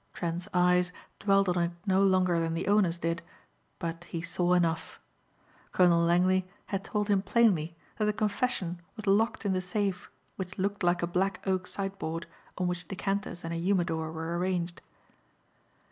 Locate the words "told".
6.83-7.07